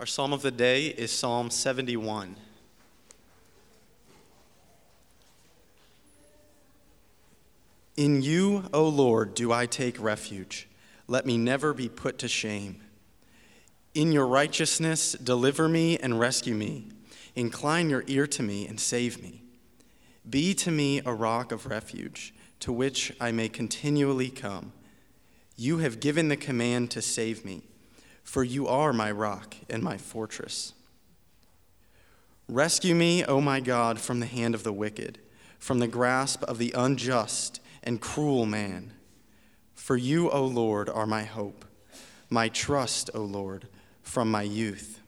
[0.00, 2.34] Our psalm of the day is Psalm 71.
[7.98, 10.70] In you, O Lord, do I take refuge.
[11.06, 12.80] Let me never be put to shame.
[13.92, 16.86] In your righteousness, deliver me and rescue me.
[17.34, 19.42] Incline your ear to me and save me.
[20.30, 24.72] Be to me a rock of refuge, to which I may continually come.
[25.58, 27.64] You have given the command to save me
[28.22, 30.74] for you are my rock and my fortress.
[32.48, 35.18] Rescue me, O my God, from the hand of the wicked,
[35.58, 38.92] from the grasp of the unjust and cruel man.
[39.74, 41.64] For you, O Lord, are my hope,
[42.28, 43.68] my trust, O Lord,
[44.02, 45.00] from my youth.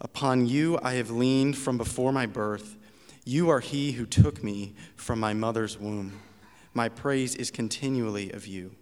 [0.00, 2.76] Upon you I have leaned from before my birth.
[3.24, 6.20] You are he who took me from my mother's womb.
[6.74, 8.72] My praise is continually of you.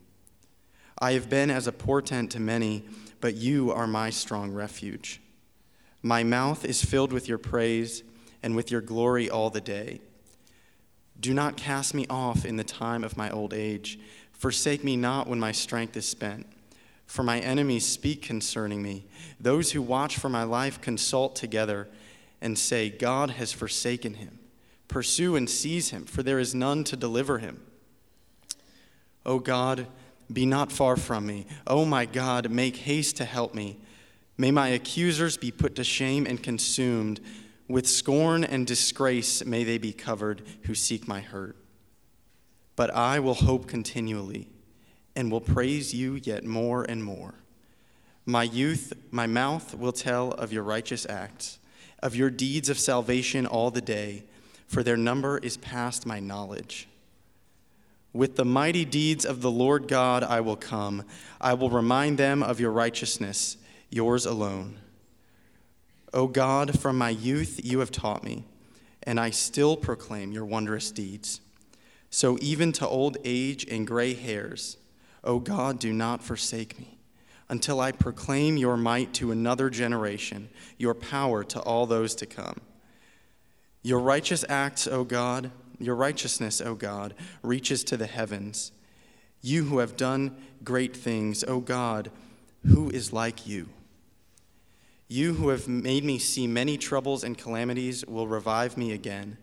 [0.99, 2.85] I have been as a portent to many
[3.25, 5.19] but you are my strong refuge.
[6.03, 8.03] My mouth is filled with your praise
[8.43, 10.03] and with your glory all the day.
[11.19, 13.99] Do not cast me off in the time of my old age.
[14.33, 16.47] Forsake me not when my strength is spent.
[17.07, 19.07] For my enemies speak concerning me.
[19.41, 21.89] Those who watch for my life consult together
[22.43, 24.39] and say, God has forsaken him.
[24.87, 27.63] Pursue and seize him, for there is none to deliver him.
[29.25, 29.87] O God,
[30.33, 31.47] be not far from me.
[31.67, 33.79] O oh my God, make haste to help me.
[34.37, 37.21] May my accusers be put to shame and consumed.
[37.69, 41.57] With scorn and disgrace may they be covered who seek my hurt.
[42.77, 44.49] But I will hope continually
[45.15, 47.35] and will praise you yet more and more.
[48.27, 51.59] My youth, my mouth will tell of your righteous acts,
[52.03, 54.25] of your deeds of salvation all the day,
[54.67, 56.89] for their number is past my knowledge.
[58.15, 61.03] With the mighty deeds of the Lord God I will come.
[61.41, 63.57] I will remind them of your righteousness,
[63.91, 64.77] yours alone.
[66.13, 68.45] O God, from my youth you have taught me,
[69.03, 71.41] and I still proclaim your wondrous deeds.
[72.09, 74.77] So even to old age and gray hairs,
[75.25, 76.99] O God, do not forsake me,
[77.49, 82.61] until I proclaim your might to another generation, your power to all those to come.
[83.83, 88.73] Your righteous acts, O God, your righteousness, O God, reaches to the heavens.
[89.41, 92.11] You who have done great things, O God,
[92.67, 93.69] who is like you?
[95.09, 99.37] You who have made me see many troubles and calamities will revive me again.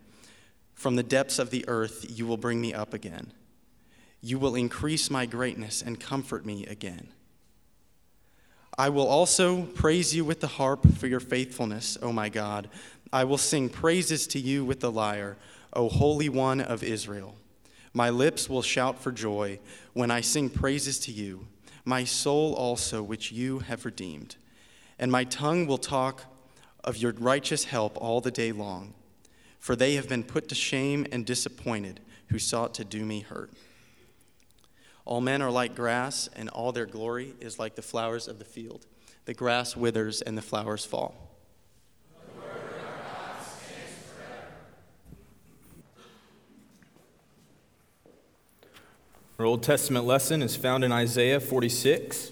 [0.74, 3.32] From the depths of the earth, you will bring me up again.
[4.22, 7.10] You will increase my greatness and comfort me again.
[8.78, 12.70] I will also praise you with the harp for your faithfulness, O my God.
[13.14, 15.38] I will sing praises to you with the lyre.
[15.74, 17.36] O Holy One of Israel.
[17.94, 19.60] My lips will shout for joy
[19.94, 21.48] when I sing praises to you,
[21.84, 24.36] my soul also, which you have redeemed.
[25.00, 26.26] And my tongue will talk
[26.84, 28.94] of your righteous help all the day long,
[29.60, 33.52] for they have been put to shame and disappointed who sought to do me hurt.
[35.04, 38.46] All men are like grass, and all their glory is like the flowers of the
[38.46, 38.86] field.
[39.26, 41.31] The grass withers and the flowers fall
[49.42, 52.32] Our Old Testament lesson is found in Isaiah 46,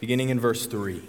[0.00, 1.02] beginning in verse 3.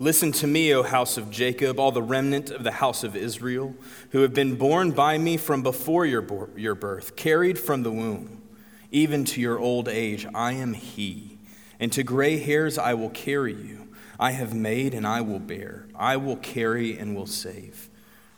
[0.00, 3.76] Listen to me, O house of Jacob, all the remnant of the house of Israel,
[4.10, 8.42] who have been borne by me from before your, your birth, carried from the womb,
[8.90, 10.26] even to your old age.
[10.34, 11.38] I am He,
[11.78, 13.86] and to gray hairs I will carry you.
[14.18, 15.86] I have made and I will bear.
[15.94, 17.88] I will carry and will save.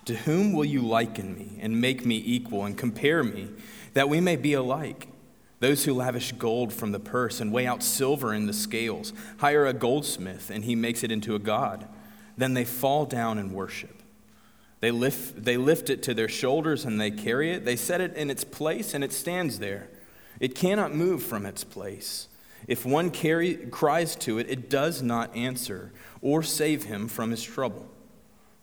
[0.09, 3.51] To whom will you liken me and make me equal and compare me,
[3.93, 5.07] that we may be alike?
[5.61, 9.67] Those who lavish gold from the purse and weigh out silver in the scales, hire
[9.67, 11.87] a goldsmith and he makes it into a god.
[12.39, 14.03] Then they fall down and worship.
[14.81, 17.67] They lift, they lift it to their shoulders and they carry it.
[17.67, 19.91] They set it in its place and it stands there.
[20.41, 22.29] It cannot move from its place.
[22.67, 27.43] If one carry, cries to it, it does not answer or save him from his
[27.43, 27.91] trouble.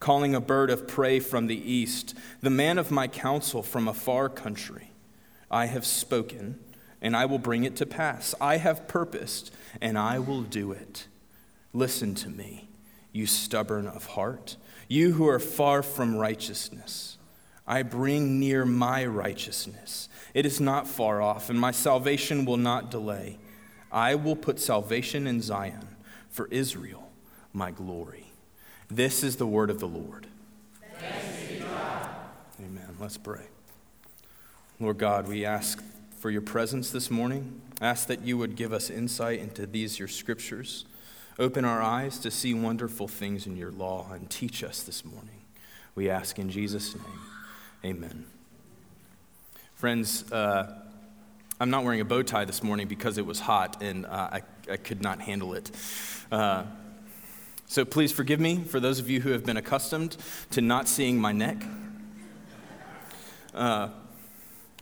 [0.00, 3.94] calling a bird of prey from the east, the man of my counsel from a
[3.94, 4.90] far country.
[5.50, 6.58] I have spoken,
[7.02, 8.34] and I will bring it to pass.
[8.40, 11.06] I have purposed, and I will do it.
[11.72, 12.68] Listen to me,
[13.12, 14.56] you stubborn of heart,
[14.88, 17.18] you who are far from righteousness.
[17.66, 20.08] I bring near my righteousness.
[20.34, 23.38] It is not far off, and my salvation will not delay.
[23.92, 25.96] I will put salvation in Zion
[26.28, 27.10] for Israel,
[27.52, 28.29] my glory.
[28.90, 30.26] This is the word of the Lord.
[32.58, 32.96] Amen.
[32.98, 33.44] Let's pray.
[34.80, 35.80] Lord God, we ask
[36.18, 37.60] for your presence this morning.
[37.80, 40.86] Ask that you would give us insight into these, your scriptures.
[41.38, 45.40] Open our eyes to see wonderful things in your law and teach us this morning.
[45.94, 47.20] We ask in Jesus' name.
[47.84, 48.26] Amen.
[49.74, 50.82] Friends, uh,
[51.60, 54.42] I'm not wearing a bow tie this morning because it was hot and uh, I,
[54.68, 55.70] I could not handle it.
[56.32, 56.64] Uh,
[57.70, 60.16] so please forgive me for those of you who have been accustomed
[60.50, 61.62] to not seeing my neck.
[63.54, 63.90] Uh,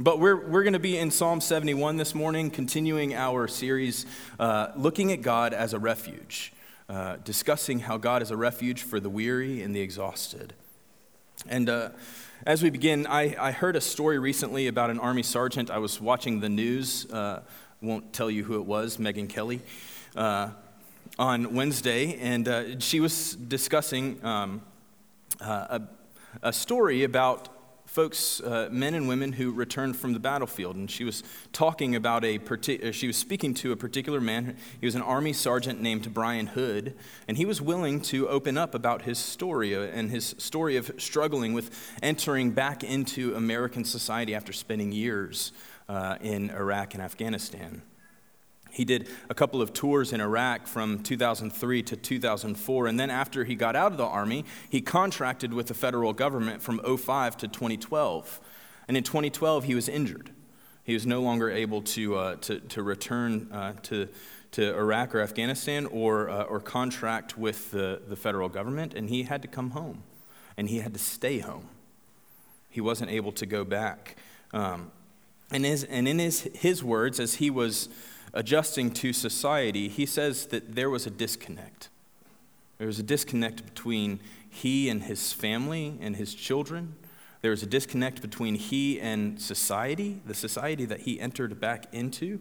[0.01, 4.07] but we're, we're going to be in Psalm 71 this morning, continuing our series
[4.41, 6.55] uh, looking at God as a refuge,
[6.89, 10.55] uh, discussing how God is a refuge for the weary and the exhausted.
[11.47, 11.91] And uh,
[12.47, 15.71] as we begin, I, I heard a story recently about an Army sergeant.
[15.71, 17.43] I was watching the news, uh,
[17.83, 19.61] won't tell you who it was, Megyn Kelly,
[20.17, 20.53] uh,
[21.19, 24.63] on Wednesday, and uh, she was discussing um,
[25.41, 25.83] a,
[26.43, 27.49] a story about
[27.89, 30.77] folks, uh, men and women who returned from the battlefield.
[30.77, 31.23] And she was
[31.53, 34.57] talking about a, partic- uh, she was speaking to a particular man.
[34.79, 36.95] He was an army sergeant named Brian Hood.
[37.27, 40.93] And he was willing to open up about his story uh, and his story of
[40.99, 41.71] struggling with
[42.03, 45.53] entering back into American society after spending years
[45.89, 47.83] uh, in Iraq and Afghanistan.
[48.71, 53.45] He did a couple of tours in Iraq from 2003 to 2004, and then after
[53.45, 57.49] he got out of the Army, he contracted with the federal government from 05 to
[57.49, 58.41] 2012.
[58.87, 60.31] And in 2012, he was injured.
[60.85, 64.09] He was no longer able to, uh, to, to, return uh, to,
[64.53, 69.25] to Iraq or Afghanistan or, uh, or contract with the, the federal government, and he
[69.25, 70.03] had to come home.
[70.57, 71.69] And he had to stay home.
[72.71, 74.17] He wasn't able to go back.
[74.53, 74.91] Um,
[75.51, 77.89] and, his, and in his, his words, as he was
[78.33, 81.89] adjusting to society, he says that there was a disconnect.
[82.79, 86.95] There was a disconnect between he and his family and his children.
[87.41, 92.41] There was a disconnect between he and society, the society that he entered back into.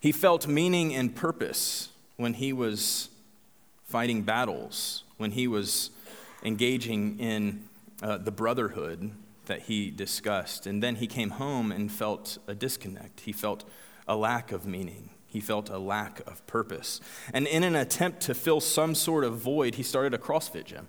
[0.00, 3.08] He felt meaning and purpose when he was
[3.84, 5.90] fighting battles, when he was
[6.42, 7.64] engaging in
[8.02, 9.12] uh, the brotherhood
[9.46, 10.66] that he discussed.
[10.66, 13.20] And then he came home and felt a disconnect.
[13.20, 13.64] He felt
[14.06, 15.10] a lack of meaning.
[15.26, 17.00] He felt a lack of purpose.
[17.32, 20.86] And in an attempt to fill some sort of void, he started a CrossFit gym.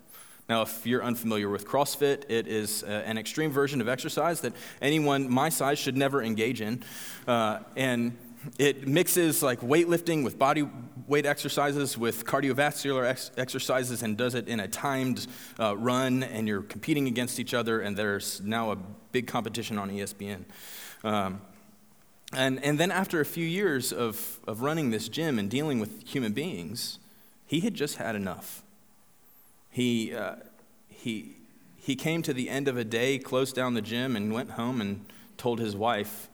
[0.47, 4.53] Now, if you're unfamiliar with CrossFit, it is uh, an extreme version of exercise that
[4.79, 6.83] anyone my size should never engage in.
[7.27, 8.15] Uh, and
[8.59, 10.69] it mixes like weightlifting with body
[11.07, 15.25] weight exercises with cardiovascular ex- exercises and does it in a timed
[15.59, 18.77] uh, run, and you're competing against each other, and there's now a
[19.11, 20.45] big competition on ESPN.
[21.03, 21.41] Um,
[22.33, 26.07] and, and then after a few years of, of running this gym and dealing with
[26.07, 26.99] human beings,
[27.45, 28.63] he had just had enough.
[29.69, 30.35] He, uh,
[30.89, 31.35] he,
[31.77, 34.81] he came to the end of a day, closed down the gym, and went home
[34.81, 35.05] and
[35.37, 36.29] told his wife,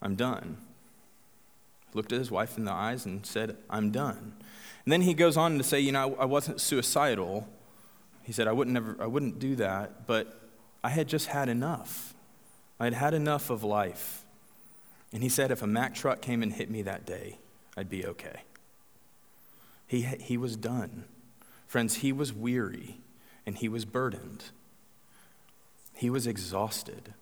[0.00, 0.58] I'm done.
[1.94, 4.34] Looked at his wife in the eyes and said, I'm done.
[4.84, 7.48] And then he goes on to say, You know, I wasn't suicidal.
[8.22, 10.40] He said, I wouldn't, never, I wouldn't do that, but
[10.82, 12.14] I had just had enough.
[12.78, 14.23] I had had enough of life.
[15.14, 17.38] And he said, if a Mack truck came and hit me that day,
[17.76, 18.42] I'd be okay.
[19.86, 21.04] He, he was done.
[21.68, 22.96] Friends, he was weary
[23.46, 24.46] and he was burdened.
[25.94, 27.14] He was exhausted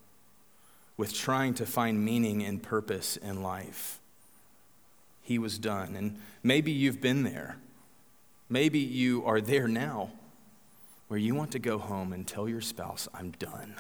[0.96, 4.00] with trying to find meaning and purpose in life.
[5.20, 5.94] He was done.
[5.94, 7.58] And maybe you've been there.
[8.48, 10.12] Maybe you are there now
[11.08, 13.74] where you want to go home and tell your spouse, I'm done.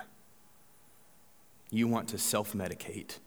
[1.70, 3.18] You want to self medicate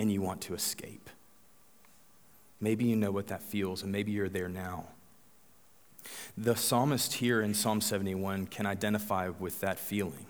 [0.00, 1.10] and you want to escape.
[2.58, 4.86] Maybe you know what that feels, and maybe you're there now.
[6.38, 10.24] The psalmist here in Psalm 71 can identify with that feeling,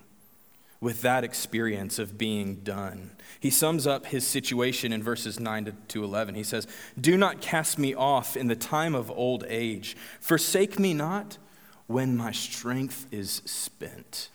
[0.80, 3.12] with that experience of being done.
[3.38, 6.34] He sums up his situation in verses 9 to 11.
[6.34, 6.66] He says,
[7.00, 11.38] Do not cast me off in the time of old age, forsake me not
[11.86, 14.30] when my strength is spent.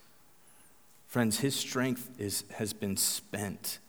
[1.10, 3.80] Friends, his strength is, has been spent.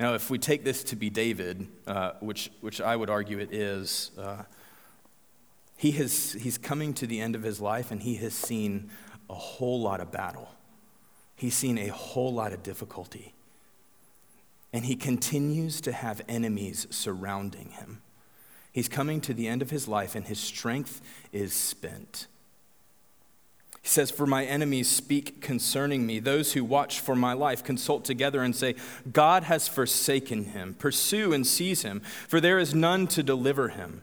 [0.00, 3.52] Now, if we take this to be David, uh, which, which I would argue it
[3.52, 4.44] is, uh,
[5.76, 8.90] he has, he's coming to the end of his life and he has seen
[9.28, 10.50] a whole lot of battle.
[11.34, 13.34] He's seen a whole lot of difficulty.
[14.72, 18.02] And he continues to have enemies surrounding him.
[18.70, 21.00] He's coming to the end of his life, and his strength
[21.32, 22.26] is spent.
[23.88, 26.18] He says, For my enemies speak concerning me.
[26.18, 28.74] Those who watch for my life consult together and say,
[29.10, 30.74] God has forsaken him.
[30.74, 34.02] Pursue and seize him, for there is none to deliver him.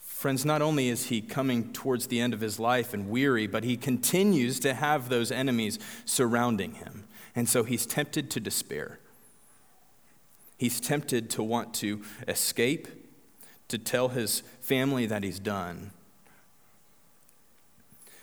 [0.00, 3.62] Friends, not only is he coming towards the end of his life and weary, but
[3.62, 7.04] he continues to have those enemies surrounding him.
[7.34, 9.00] And so he's tempted to despair.
[10.56, 12.88] He's tempted to want to escape,
[13.68, 15.90] to tell his family that he's done.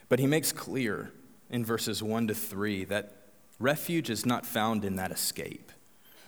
[0.09, 1.11] But he makes clear
[1.49, 3.13] in verses 1 to 3 that
[3.59, 5.71] refuge is not found in that escape.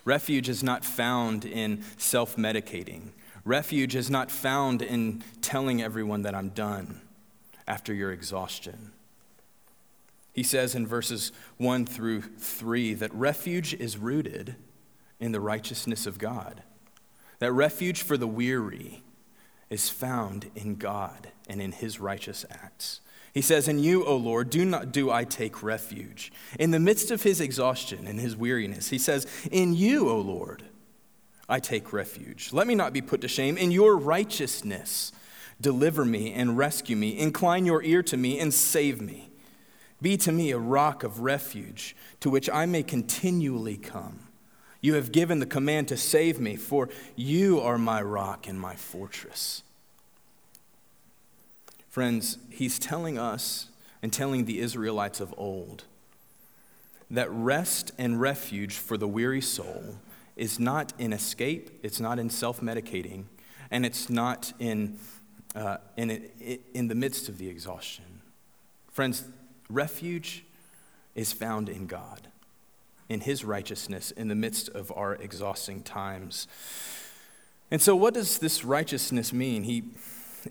[0.06, 3.10] Refuge is not found in self medicating.
[3.44, 7.02] Refuge is not found in telling everyone that I'm done
[7.68, 8.92] after your exhaustion.
[10.34, 14.56] He says in verses 1 through 3 that refuge is rooted
[15.20, 16.62] in the righteousness of God,
[17.40, 19.02] that refuge for the weary
[19.70, 23.00] is found in God and in his righteous acts.
[23.36, 26.32] He says, In you, O Lord, do not do I take refuge.
[26.58, 30.64] In the midst of his exhaustion and his weariness, he says, In you, O Lord,
[31.50, 32.54] I take refuge.
[32.54, 33.58] Let me not be put to shame.
[33.58, 35.12] In your righteousness,
[35.60, 37.20] deliver me and rescue me.
[37.20, 39.30] Incline your ear to me and save me.
[40.02, 44.22] Be to me a rock of refuge to which I may continually come.
[44.80, 46.88] You have given the command to save me, for
[47.18, 49.64] you are my rock and my fortress.
[51.96, 53.70] Friends, he's telling us
[54.04, 55.86] and telling the Israelites of old
[57.10, 59.96] that rest and refuge for the weary soul
[60.36, 63.24] is not in escape, it's not in self medicating,
[63.72, 65.00] and it's not in,
[65.56, 66.30] uh, in,
[66.74, 68.20] in the midst of the exhaustion.
[68.92, 69.24] Friends,
[69.70, 70.44] refuge
[71.16, 72.28] is found in God,
[73.08, 76.50] in His righteousness in the midst of our exhausting times.
[77.72, 79.64] And so, what does this righteousness mean?
[79.64, 79.86] He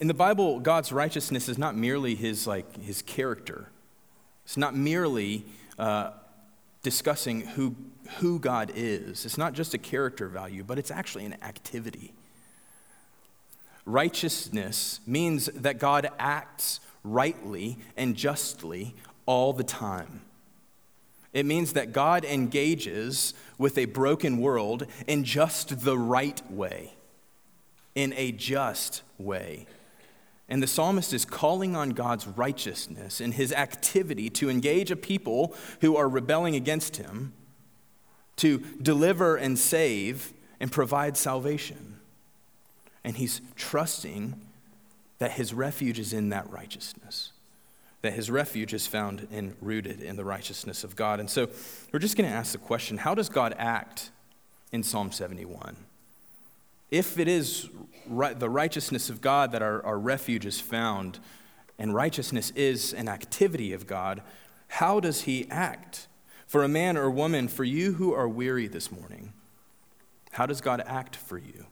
[0.01, 3.69] in the Bible, God's righteousness is not merely his, like, his character.
[4.45, 5.45] It's not merely
[5.79, 6.11] uh,
[6.83, 7.75] discussing who,
[8.19, 9.25] who God is.
[9.25, 12.13] It's not just a character value, but it's actually an activity.
[13.87, 18.95] Righteousness means that God acts rightly and justly
[19.27, 20.23] all the time.
[21.33, 26.95] It means that God engages with a broken world in just the right way,
[27.95, 29.67] in a just way.
[30.49, 35.55] And the psalmist is calling on God's righteousness and his activity to engage a people
[35.81, 37.33] who are rebelling against him,
[38.37, 41.99] to deliver and save and provide salvation.
[43.05, 44.41] And he's trusting
[45.19, 47.33] that his refuge is in that righteousness,
[48.03, 51.21] that his refuge is found and rooted in the righteousness of God.
[51.21, 51.49] And so
[51.93, 54.11] we're just going to ask the question how does God act
[54.73, 55.77] in Psalm 71?
[56.95, 57.69] If it is
[58.07, 61.19] right, the righteousness of God that our, our refuge is found,
[61.77, 64.23] and righteousness is an activity of God,
[64.69, 66.07] how does He act?
[66.47, 69.33] For a man or woman, for you who are weary this morning,
[70.31, 71.67] how does God act for you?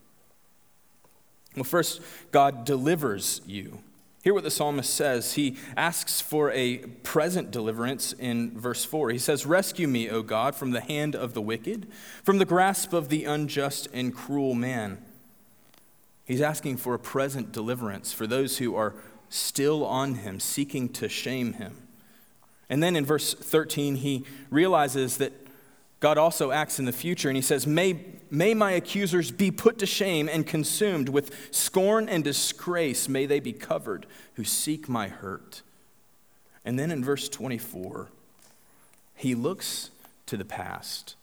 [1.54, 2.00] Well, first,
[2.32, 3.78] God delivers you.
[4.24, 5.34] Hear what the psalmist says.
[5.34, 9.10] He asks for a present deliverance in verse 4.
[9.10, 11.86] He says, Rescue me, O God, from the hand of the wicked,
[12.24, 14.98] from the grasp of the unjust and cruel man.
[16.24, 18.94] He's asking for a present deliverance for those who are
[19.28, 21.76] still on him, seeking to shame him.
[22.68, 25.32] And then in verse 13, he realizes that
[26.00, 29.78] God also acts in the future, and he says, May, may my accusers be put
[29.78, 33.08] to shame and consumed with scorn and disgrace.
[33.08, 35.62] May they be covered who seek my hurt.
[36.64, 38.08] And then in verse 24,
[39.14, 39.90] he looks
[40.26, 41.14] to the past,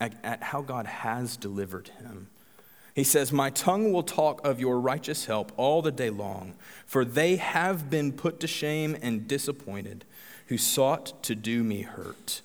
[0.00, 2.28] at, at how God has delivered him.
[2.94, 6.54] He says, My tongue will talk of your righteous help all the day long,
[6.86, 10.04] for they have been put to shame and disappointed
[10.48, 12.42] who sought to do me hurt.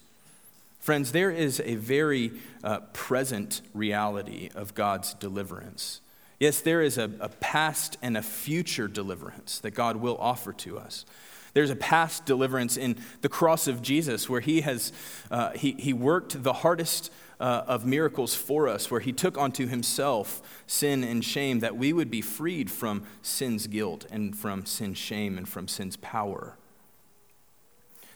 [0.79, 2.31] Friends, there is a very
[2.63, 6.01] uh, present reality of God's deliverance.
[6.39, 10.79] Yes, there is a, a past and a future deliverance that God will offer to
[10.79, 11.05] us.
[11.53, 14.93] There's a past deliverance in the cross of Jesus where he has
[15.31, 19.67] uh, he, he worked the hardest uh, of miracles for us, where he took onto
[19.67, 24.97] himself sin and shame that we would be freed from sin's guilt and from sin's
[24.97, 26.55] shame and from sin's power.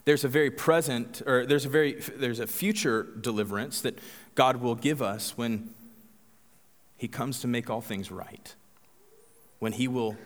[0.06, 3.98] There's a very present, or there's a very, there's a future deliverance that
[4.36, 5.70] God will give us when
[6.98, 8.54] he comes to make all things right,
[9.60, 10.18] when he will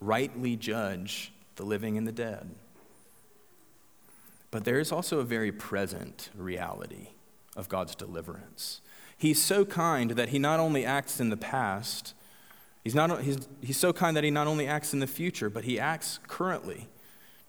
[0.00, 2.50] rightly judge the living and the dead.
[4.50, 7.10] But there is also a very present reality
[7.54, 8.80] of God's deliverance.
[9.16, 12.14] He's so kind that he not only acts in the past,
[12.82, 15.64] He's, not, he's, he's so kind that he not only acts in the future, but
[15.64, 16.88] he acts currently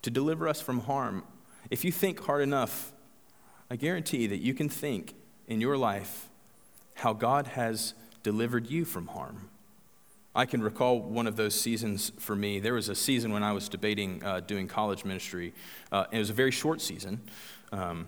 [0.01, 1.24] to deliver us from harm.
[1.70, 2.91] If you think hard enough,
[3.70, 5.15] I guarantee that you can think
[5.48, 6.27] in your life
[6.96, 9.50] how God has delivered you from harm.
[10.34, 12.60] I can recall one of those seasons for me.
[12.60, 15.54] There was a season when I was debating uh, doing college ministry.
[15.92, 17.22] Uh, it was a very short season,
[17.74, 18.08] um,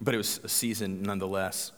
[0.00, 1.72] but it was a season nonetheless.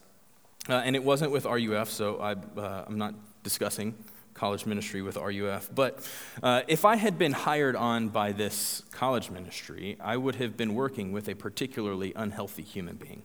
[0.69, 3.95] Uh, and it wasn't with RUF, so I, uh, I'm not discussing
[4.35, 5.71] college ministry with RUF.
[5.75, 6.07] But
[6.43, 10.75] uh, if I had been hired on by this college ministry, I would have been
[10.75, 13.23] working with a particularly unhealthy human being.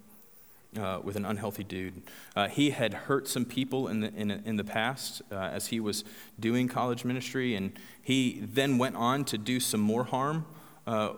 [0.77, 2.01] Uh, with an unhealthy dude.
[2.35, 5.79] Uh, he had hurt some people in the, in, in the past uh, as he
[5.79, 6.03] was
[6.37, 10.45] doing college ministry, and he then went on to do some more harm
[10.85, 11.13] uh,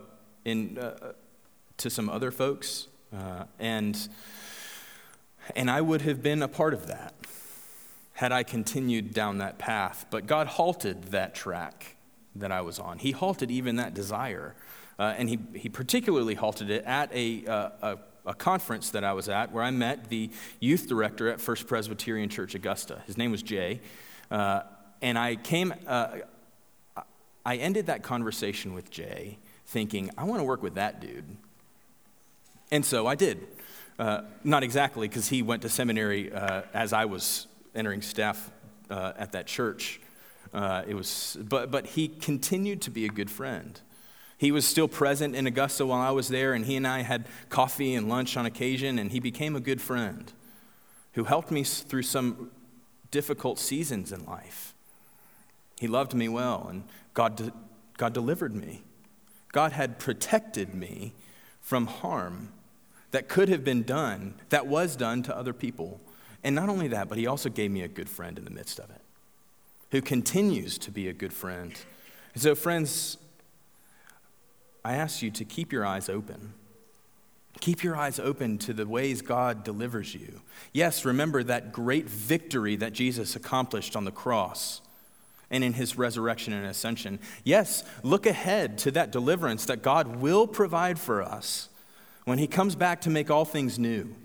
[0.46, 1.14] in, uh,
[1.76, 2.88] to some other folks.
[3.12, 4.10] Uh, and,
[5.56, 7.16] and I would have been a part of that
[8.14, 10.06] had I continued down that path.
[10.12, 11.96] But God halted that track
[12.36, 13.00] that I was on.
[13.00, 14.54] He halted even that desire.
[15.00, 17.98] and he, he particularly halted it at a, a
[18.28, 20.30] a conference that I was at where I met the
[20.60, 23.02] youth director at First Presbyterian Church Augusta.
[23.08, 23.80] His name was Jay.
[24.30, 24.62] Uh,
[25.02, 26.18] and I came, uh,
[27.46, 31.26] I ended that conversation with Jay thinking, I want to work with that dude.
[32.72, 33.48] And so I did.
[33.98, 38.52] Uh, not exactly, because he went to seminary uh, as I was entering staff
[38.90, 40.02] uh, at that church.
[40.54, 43.80] Uh, it was, but, but he continued to be a good friend.
[44.38, 47.26] He was still present in Augusta while I was there, and he and I had
[47.50, 50.32] coffee and lunch on occasion, and he became a good friend
[51.14, 52.52] who helped me through some
[53.10, 54.76] difficult seasons in life.
[55.80, 56.84] He loved me well, and
[57.16, 57.54] God, de-
[57.98, 58.84] God delivered me.
[59.52, 61.14] God had protected me
[61.62, 62.50] from harm
[63.12, 66.00] that could have been done, that was done to other people.
[66.44, 68.78] And not only that, but He also gave me a good friend in the midst
[68.78, 69.02] of it,
[69.92, 71.74] who continues to be a good friend.
[72.34, 73.18] And so, friends,
[74.88, 76.54] I ask you to keep your eyes open.
[77.60, 80.40] Keep your eyes open to the ways God delivers you.
[80.72, 84.80] Yes, remember that great victory that Jesus accomplished on the cross
[85.52, 87.20] and in his resurrection and ascension.
[87.44, 91.68] Yes, look ahead to that deliverance that God will provide for us
[92.24, 94.16] when he comes back to make all things new.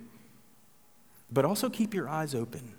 [1.29, 2.75] But also keep your eyes open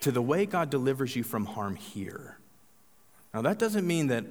[0.00, 2.38] to the way God delivers you from harm here.
[3.32, 4.24] Now, that doesn't mean that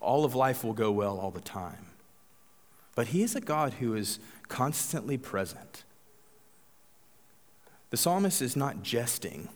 [0.00, 1.85] all of life will go well all the time.
[2.96, 5.84] But He is a God who is constantly present.
[7.90, 9.48] The psalmist is not jesting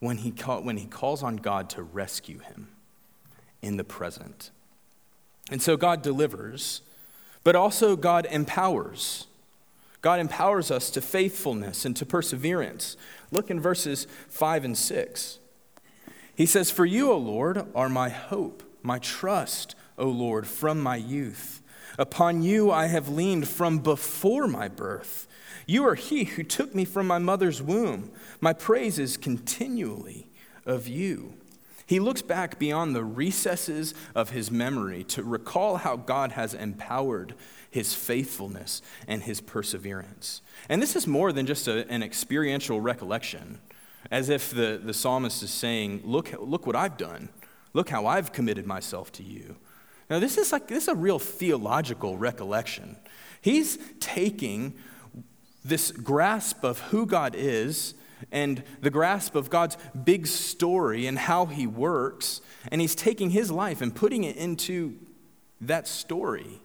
[0.00, 2.68] when he, call, when he calls on God to rescue him
[3.62, 4.50] in the present.
[5.50, 6.82] And so God delivers,
[7.42, 9.26] but also God empowers.
[10.02, 12.98] God empowers us to faithfulness and to perseverance.
[13.30, 15.38] Look in verses 5 and 6.
[16.34, 20.96] He says, For you, O Lord, are my hope, my trust, O Lord, from my
[20.96, 21.62] youth.
[21.98, 25.26] Upon you I have leaned from before my birth.
[25.66, 28.10] You are he who took me from my mother's womb.
[28.40, 30.28] My praise is continually
[30.66, 31.34] of you.
[31.86, 37.34] He looks back beyond the recesses of his memory to recall how God has empowered
[37.70, 40.40] his faithfulness and his perseverance.
[40.68, 43.60] And this is more than just a, an experiential recollection,
[44.10, 47.28] as if the, the psalmist is saying, look, look what I've done.
[47.74, 49.56] Look how I've committed myself to you.
[50.10, 52.96] Now, this is like this is a real theological recollection.
[53.40, 54.74] He's taking
[55.64, 57.94] this grasp of who God is
[58.32, 62.40] and the grasp of God's big story and how he works,
[62.70, 64.96] and he's taking his life and putting it into
[65.60, 66.60] that story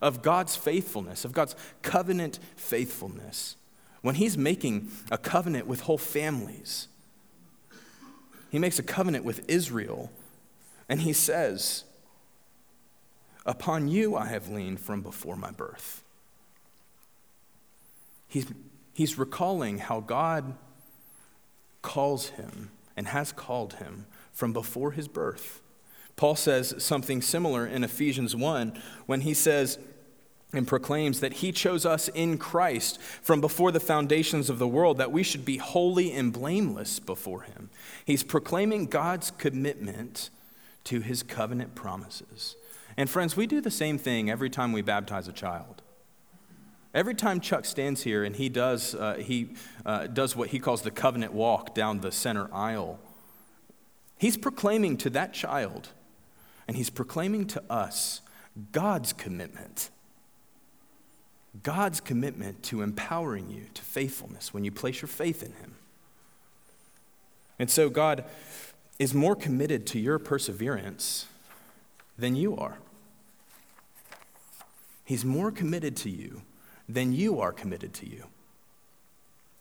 [0.00, 3.56] of God's faithfulness, of God's covenant faithfulness.
[4.02, 6.88] When he's making a covenant with whole families,
[8.50, 10.10] he makes a covenant with Israel,
[10.88, 11.84] and he says,
[13.48, 16.04] Upon you I have leaned from before my birth.
[18.28, 18.46] He's,
[18.92, 20.52] he's recalling how God
[21.80, 25.62] calls him and has called him from before his birth.
[26.14, 29.78] Paul says something similar in Ephesians 1 when he says
[30.52, 34.98] and proclaims that he chose us in Christ from before the foundations of the world,
[34.98, 37.70] that we should be holy and blameless before him.
[38.04, 40.28] He's proclaiming God's commitment
[40.84, 42.56] to his covenant promises.
[42.98, 45.82] And friends, we do the same thing every time we baptize a child.
[46.92, 49.50] Every time Chuck stands here and he does, uh, he,
[49.86, 52.98] uh, does what he calls the covenant walk down the center aisle,
[54.18, 55.90] he's proclaiming to that child
[56.66, 58.20] and he's proclaiming to us
[58.72, 59.90] God's commitment.
[61.62, 65.76] God's commitment to empowering you to faithfulness when you place your faith in him.
[67.60, 68.24] And so God
[68.98, 71.26] is more committed to your perseverance
[72.18, 72.78] than you are.
[75.08, 76.42] He's more committed to you
[76.86, 78.24] than you are committed to you.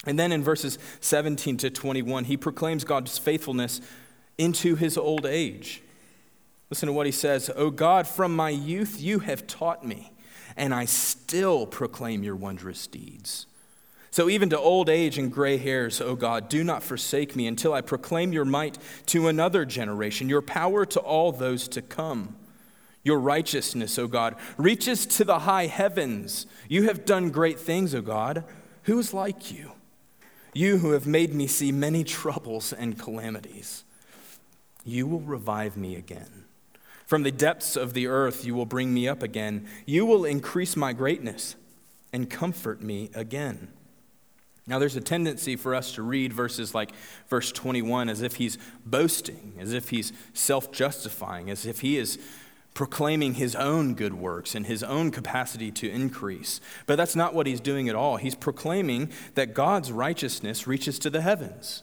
[0.05, 3.79] And then in verses 17 to 21, he proclaims God's faithfulness
[4.37, 5.81] into his old age.
[6.69, 10.11] Listen to what he says O God, from my youth you have taught me,
[10.57, 13.45] and I still proclaim your wondrous deeds.
[14.11, 17.73] So even to old age and gray hairs, O God, do not forsake me until
[17.73, 22.35] I proclaim your might to another generation, your power to all those to come.
[23.07, 26.45] Your righteousness, O God, reaches to the high heavens.
[26.67, 28.43] You have done great things, O God.
[28.83, 29.71] Who is like you?
[30.53, 33.85] You who have made me see many troubles and calamities.
[34.83, 36.43] You will revive me again.
[37.05, 39.69] From the depths of the earth, you will bring me up again.
[39.85, 41.55] You will increase my greatness
[42.11, 43.69] and comfort me again.
[44.67, 46.91] Now, there's a tendency for us to read verses like
[47.29, 52.19] verse 21 as if he's boasting, as if he's self justifying, as if he is
[52.77, 56.61] proclaiming his own good works and his own capacity to increase.
[56.85, 58.17] But that's not what he's doing at all.
[58.17, 61.81] He's proclaiming that God's righteousness reaches to the heavens.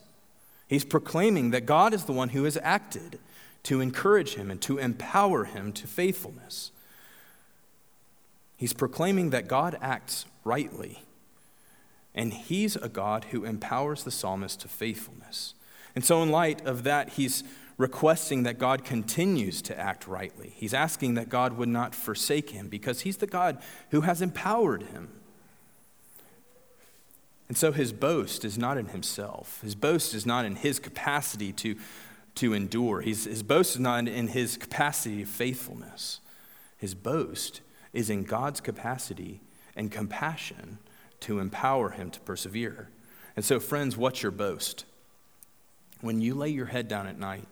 [0.69, 3.19] He's proclaiming that God is the one who has acted
[3.65, 6.71] to encourage him and to empower him to faithfulness.
[8.57, 11.03] He's proclaiming that God acts rightly
[12.15, 15.55] and he's a God who empowers the psalmist to faithfulness.
[15.97, 17.43] And so, in light of that, he's
[17.77, 20.53] requesting that God continues to act rightly.
[20.57, 23.59] He's asking that God would not forsake him because he's the God
[23.91, 25.09] who has empowered him.
[27.49, 29.61] And so his boast is not in himself.
[29.63, 31.77] His boast is not in his capacity to,
[32.37, 33.01] to endure.
[33.01, 36.21] He's, his boast is not in his capacity of faithfulness.
[36.79, 37.61] His boast
[37.93, 39.41] is in God's capacity
[39.77, 40.79] and compassion
[41.21, 42.89] to empower him to persevere.
[43.37, 44.85] And so, friends, what's your boast?
[46.01, 47.47] When you lay your head down at night,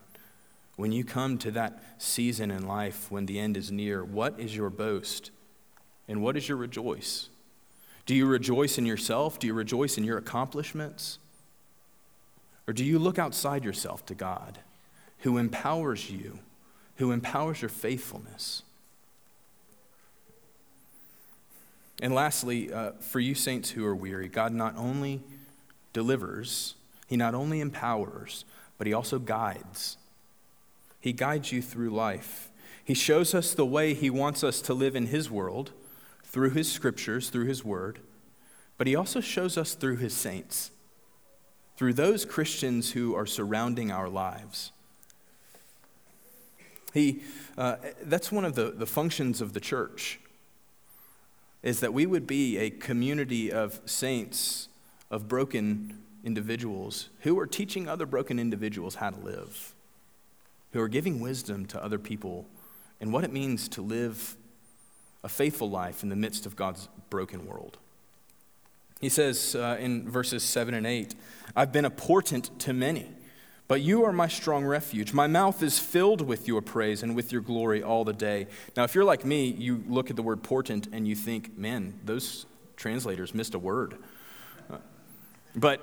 [0.76, 4.56] when you come to that season in life when the end is near, what is
[4.56, 5.30] your boast?
[6.08, 7.28] And what is your rejoice?
[8.06, 9.38] Do you rejoice in yourself?
[9.38, 11.18] Do you rejoice in your accomplishments?
[12.66, 14.58] Or do you look outside yourself to God,
[15.18, 16.38] who empowers you,
[16.96, 18.62] who empowers your faithfulness?
[22.00, 25.22] And lastly, uh, for you saints who are weary, God not only
[25.92, 26.74] delivers,
[27.06, 28.44] He not only empowers,
[28.78, 29.96] but He also guides.
[31.02, 32.48] He guides you through life.
[32.84, 35.72] He shows us the way He wants us to live in His world
[36.24, 37.98] through His scriptures, through His word,
[38.78, 40.70] but He also shows us through His saints,
[41.76, 44.70] through those Christians who are surrounding our lives.
[46.94, 47.22] He,
[47.58, 50.20] uh, that's one of the, the functions of the church
[51.64, 54.68] is that we would be a community of saints,
[55.10, 59.74] of broken individuals who are teaching other broken individuals how to live,
[60.72, 62.46] who are giving wisdom to other people
[63.00, 64.36] and what it means to live
[65.24, 67.78] a faithful life in the midst of God's broken world.
[69.00, 71.14] He says uh, in verses 7 and 8,
[71.56, 73.08] I've been a portent to many.
[73.68, 75.12] But you are my strong refuge.
[75.12, 78.46] My mouth is filled with your praise and with your glory all the day.
[78.76, 81.98] Now, if you're like me, you look at the word portent and you think, man,
[82.04, 82.44] those
[82.76, 83.96] translators missed a word.
[84.70, 84.76] Uh,
[85.56, 85.80] but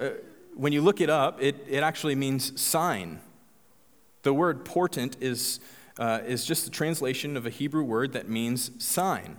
[0.00, 0.10] uh,
[0.56, 3.20] when you look it up, it, it actually means sign.
[4.28, 5.58] The word portent is,
[5.98, 9.38] uh, is just the translation of a Hebrew word that means sign.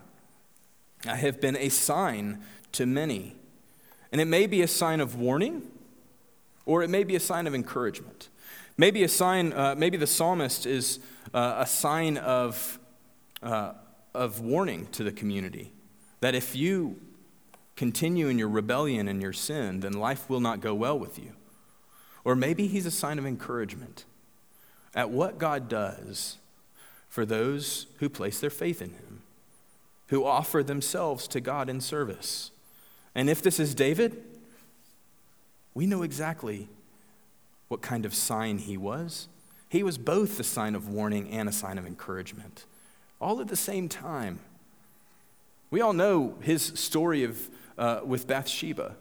[1.06, 3.36] I have been a sign to many.
[4.12, 5.62] And it may be a sign of warning
[6.65, 8.30] or it may be a sign of encouragement.
[8.78, 10.97] Maybe a sign, uh, maybe the psalmist is
[11.36, 12.80] uh, a sign of,
[13.43, 13.73] uh,
[14.15, 15.71] of warning to the community
[16.21, 16.99] that if you
[17.75, 21.34] continue in your rebellion and your sin, then life will not go well with you.
[22.23, 24.06] Or maybe he's a sign of encouragement
[24.95, 26.38] at what God does
[27.08, 29.21] for those who place their faith in him,
[30.08, 32.52] who offer themselves to God in service.
[33.15, 34.23] And if this is David,
[35.73, 36.69] we know exactly
[37.67, 39.28] what kind of sign he was.
[39.69, 42.65] He was both a sign of warning and a sign of encouragement,
[43.21, 44.39] all at the same time.
[45.71, 48.95] We all know his story of, uh, with Bathsheba,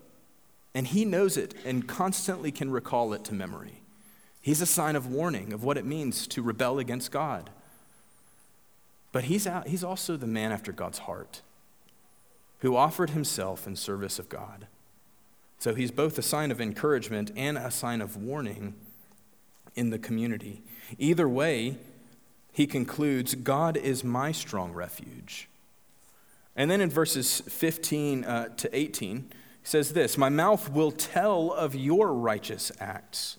[0.74, 3.81] and he knows it and constantly can recall it to memory.
[4.40, 7.51] He's a sign of warning of what it means to rebel against God.
[9.12, 11.42] But he's, out, he's also the man after God's heart
[12.61, 14.66] who offered himself in service of God.
[15.59, 18.74] So he's both a sign of encouragement and a sign of warning
[19.74, 20.62] in the community.
[20.98, 21.77] Either way,
[22.53, 25.48] he concludes God is my strong refuge.
[26.57, 29.24] And then in verses 15 uh, to 18, he
[29.62, 33.38] says this My mouth will tell of your righteous acts.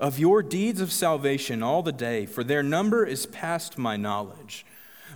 [0.00, 4.66] Of your deeds of salvation all the day, for their number is past my knowledge.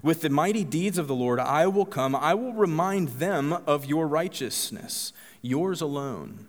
[0.03, 3.87] With the mighty deeds of the Lord I will come, I will remind them of
[3.87, 5.13] your righteousness,
[5.43, 6.47] yours alone.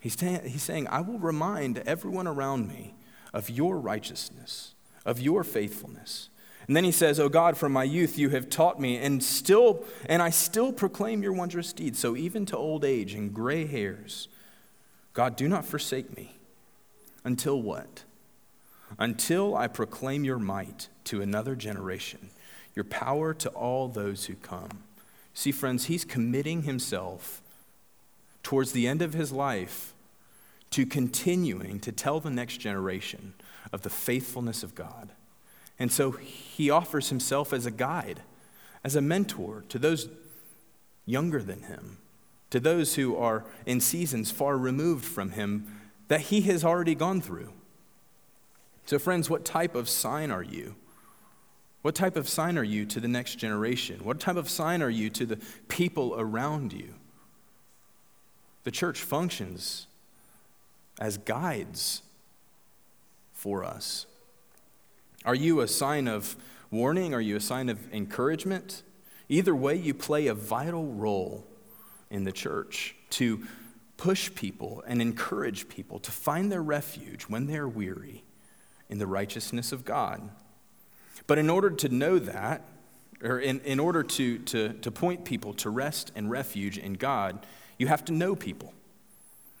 [0.00, 2.94] He's, ta- he's saying, I will remind everyone around me
[3.32, 6.30] of your righteousness, of your faithfulness.
[6.66, 9.84] And then he says, "O God, from my youth you have taught me, and still
[10.06, 11.98] and I still proclaim your wondrous deeds.
[11.98, 14.28] So even to old age and gray hairs,
[15.12, 16.36] God, do not forsake me.
[17.24, 18.04] Until what?
[18.98, 22.30] Until I proclaim your might to another generation,
[22.74, 24.84] your power to all those who come.
[25.32, 27.40] See, friends, he's committing himself
[28.42, 29.94] towards the end of his life
[30.70, 33.34] to continuing to tell the next generation
[33.72, 35.10] of the faithfulness of God.
[35.78, 38.20] And so he offers himself as a guide,
[38.84, 40.08] as a mentor to those
[41.06, 41.98] younger than him,
[42.50, 47.20] to those who are in seasons far removed from him that he has already gone
[47.20, 47.52] through.
[48.86, 50.76] So, friends, what type of sign are you?
[51.82, 54.00] What type of sign are you to the next generation?
[54.04, 55.38] What type of sign are you to the
[55.68, 56.94] people around you?
[58.64, 59.86] The church functions
[60.98, 62.02] as guides
[63.32, 64.06] for us.
[65.24, 66.36] Are you a sign of
[66.70, 67.14] warning?
[67.14, 68.82] Are you a sign of encouragement?
[69.28, 71.46] Either way, you play a vital role
[72.10, 73.46] in the church to
[73.96, 78.24] push people and encourage people to find their refuge when they're weary
[78.88, 80.30] in the righteousness of God.
[81.26, 82.62] But in order to know that,
[83.22, 87.46] or in, in order to, to, to point people to rest and refuge in God,
[87.78, 88.74] you have to know people.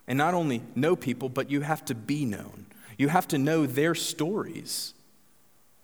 [0.06, 2.66] And not only know people, but you have to be known.
[2.98, 4.94] You have to know their stories.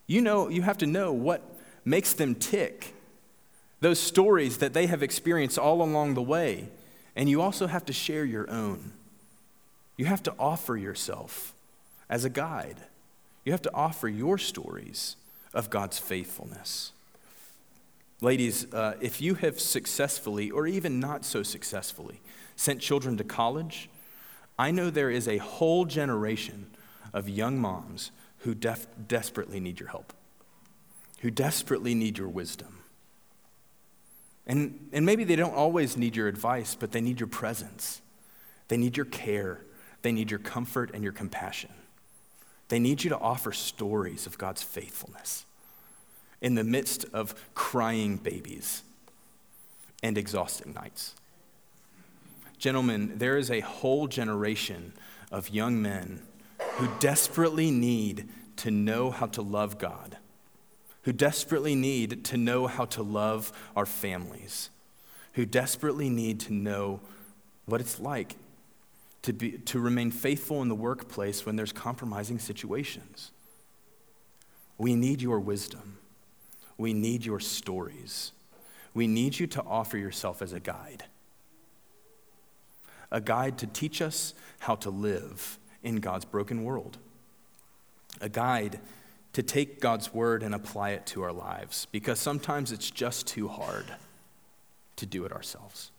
[0.07, 1.43] You know, you have to know what
[1.85, 2.95] makes them tick.
[3.81, 6.69] Those stories that they have experienced all along the way.
[7.17, 8.93] And you also have to share your own.
[9.97, 11.55] You have to offer yourself
[12.09, 12.77] as a guide.
[13.45, 15.17] You have to offer your stories
[15.53, 16.93] of God's faithfulness.
[18.21, 22.21] Ladies, uh, if you have successfully, or even not so successfully,
[22.55, 23.89] sent children to college,
[24.59, 26.67] I know there is a whole generation
[27.15, 30.13] of young moms who def- desperately need your help,
[31.21, 32.80] who desperately need your wisdom.
[34.47, 38.01] And, and maybe they don't always need your advice, but they need your presence.
[38.69, 39.61] They need your care.
[40.03, 41.71] They need your comfort and your compassion.
[42.69, 45.45] They need you to offer stories of God's faithfulness
[46.41, 48.83] in the midst of crying babies
[50.03, 51.15] and exhausting nights.
[52.59, 54.93] Gentlemen, there is a whole generation
[55.31, 56.23] of young men
[56.75, 60.17] who desperately need to know how to love God,
[61.03, 64.71] who desperately need to know how to love our families,
[65.35, 67.01] who desperately need to know
[67.67, 68.37] what it's like
[69.23, 73.31] to, be, to remain faithful in the workplace when there's compromising situations.
[74.79, 75.99] We need your wisdom.
[76.79, 78.33] We need your stories.
[78.95, 81.05] We need you to offer yourself as a guide.
[83.11, 86.99] A guide to teach us how to live in God's broken world.
[88.21, 88.81] A guide
[89.33, 93.49] to take God's word and apply it to our lives because sometimes it's just too
[93.49, 93.87] hard
[94.97, 95.91] to do it ourselves.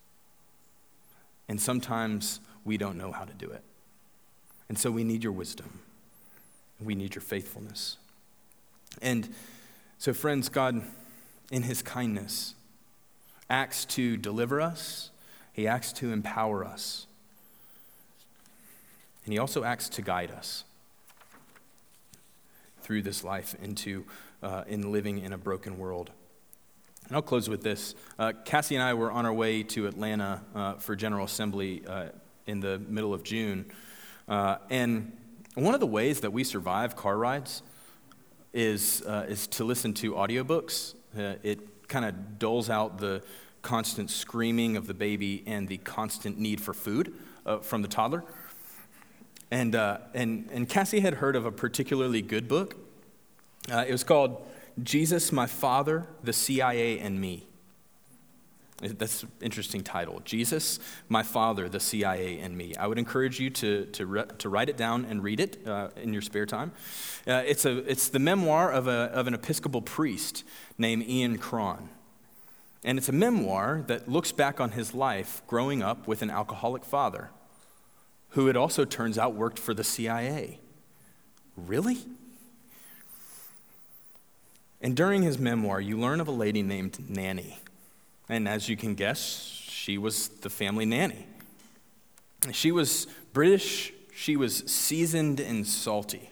[1.48, 3.64] And sometimes we don't know how to do it.
[4.70, 5.80] And so we need your wisdom.
[6.80, 7.98] We need your faithfulness.
[9.02, 9.30] And
[9.98, 10.82] so, friends, God,
[11.52, 12.56] in his kindness,
[13.50, 15.10] acts to deliver us,
[15.54, 17.06] he acts to empower us.
[19.26, 20.64] And he also acts to guide us
[22.92, 24.04] through this life into
[24.44, 26.12] uh, in living in a broken world.
[27.08, 27.96] And I'll close with this.
[28.20, 32.10] Uh, Cassie and I were on our way to Atlanta uh, for General Assembly uh,
[32.48, 33.72] in the middle of June.
[34.28, 35.18] Uh, and
[35.56, 37.64] one of the ways that we survive car rides
[38.52, 40.94] is, uh, is to listen to audiobooks.
[41.16, 43.24] it kind of doles out the
[43.62, 47.14] constant screaming of the baby and the constant need for food
[47.62, 48.26] from the toddler.
[49.52, 52.78] And, uh, and, and Cassie had heard of a particularly good book.
[53.70, 54.42] Uh, it was called
[54.82, 57.46] Jesus, My Father, the CIA, and Me.
[58.82, 60.22] That's an interesting title.
[60.24, 62.74] Jesus, My Father, the CIA, and Me.
[62.80, 65.90] I would encourage you to, to, re- to write it down and read it uh,
[65.98, 66.72] in your spare time.
[67.28, 70.46] Uh, it's, a, it's the memoir of, a, of an Episcopal priest
[70.78, 71.90] named Ian Cron.
[72.84, 76.86] And it's a memoir that looks back on his life growing up with an alcoholic
[76.86, 77.30] father
[78.32, 80.60] who it also turns out worked for the CIA.
[81.56, 82.00] Really?
[84.82, 87.60] And during his memoir, you learn of a lady named Nanny.
[88.30, 91.28] And as you can guess, she was the family nanny.
[92.52, 96.30] She was British She was seasoned and salty.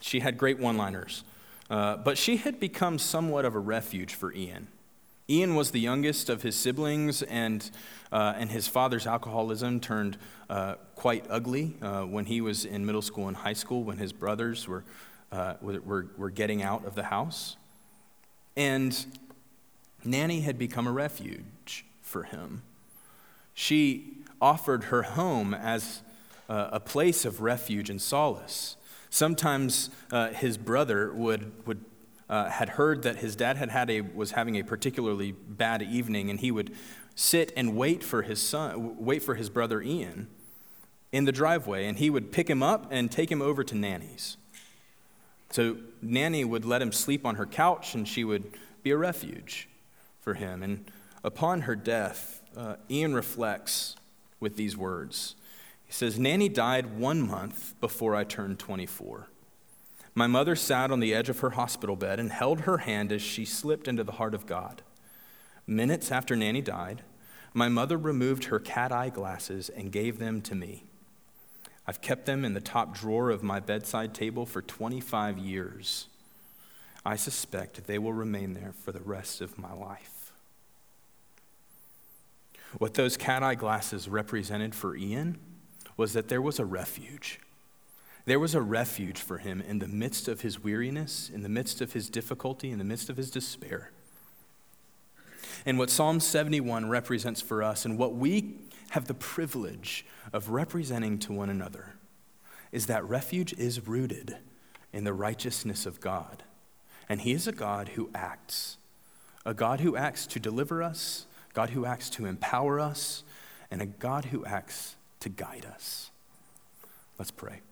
[0.00, 1.22] She had great one liners.
[1.68, 4.68] Uh, but she had become somewhat of a refuge for Ian.
[5.30, 7.70] Ian was the youngest of his siblings, and,
[8.10, 13.00] uh, and his father's alcoholism turned uh, quite ugly uh, when he was in middle
[13.00, 14.82] school and high school, when his brothers were,
[15.30, 17.56] uh, were, were getting out of the house.
[18.56, 19.06] And
[20.04, 22.62] Nanny had become a refuge for him.
[23.54, 26.02] She offered her home as
[26.48, 28.76] uh, a place of refuge and solace.
[29.10, 31.84] Sometimes uh, his brother would, would
[32.30, 36.30] uh, had heard that his dad had had a, was having a particularly bad evening,
[36.30, 36.72] and he would
[37.16, 40.28] sit and wait for his son, wait for his brother Ian
[41.10, 44.36] in the driveway, and he would pick him up and take him over to Nanny's.
[45.50, 48.44] So Nanny would let him sleep on her couch, and she would
[48.84, 49.68] be a refuge
[50.20, 50.62] for him.
[50.62, 50.88] And
[51.24, 53.96] upon her death, uh, Ian reflects
[54.38, 55.34] with these words.
[55.84, 59.26] He says, Nanny died one month before I turned 24.
[60.20, 63.22] My mother sat on the edge of her hospital bed and held her hand as
[63.22, 64.82] she slipped into the heart of God.
[65.66, 67.00] Minutes after Nanny died,
[67.54, 70.84] my mother removed her cat eye glasses and gave them to me.
[71.86, 76.08] I've kept them in the top drawer of my bedside table for 25 years.
[77.02, 80.32] I suspect they will remain there for the rest of my life.
[82.76, 85.38] What those cat eye glasses represented for Ian
[85.96, 87.40] was that there was a refuge
[88.30, 91.80] there was a refuge for him in the midst of his weariness, in the midst
[91.80, 93.90] of his difficulty, in the midst of his despair.
[95.66, 98.54] And what Psalm 71 represents for us, and what we
[98.90, 101.94] have the privilege of representing to one another,
[102.70, 104.36] is that refuge is rooted
[104.92, 106.44] in the righteousness of God.
[107.08, 108.76] And He is a God who acts,
[109.44, 113.24] a God who acts to deliver us, God who acts to empower us,
[113.72, 116.12] and a God who acts to guide us.
[117.18, 117.62] Let's pray.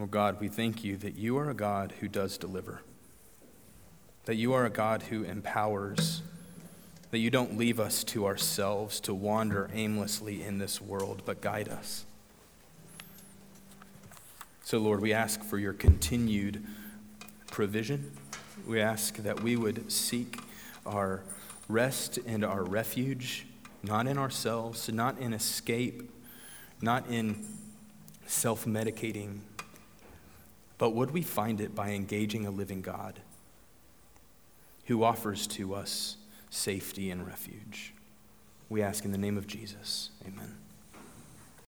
[0.00, 2.80] Oh God, we thank you that you are a God who does deliver,
[4.24, 6.22] that you are a God who empowers,
[7.10, 11.68] that you don't leave us to ourselves to wander aimlessly in this world, but guide
[11.68, 12.06] us.
[14.64, 16.64] So, Lord, we ask for your continued
[17.50, 18.10] provision.
[18.66, 20.40] We ask that we would seek
[20.86, 21.20] our
[21.68, 23.44] rest and our refuge,
[23.82, 26.10] not in ourselves, not in escape,
[26.80, 27.44] not in
[28.26, 29.40] self medicating
[30.80, 33.20] but would we find it by engaging a living God
[34.86, 36.16] who offers to us
[36.48, 37.92] safety and refuge?
[38.70, 40.08] We ask in the name of Jesus.
[40.26, 40.59] Amen.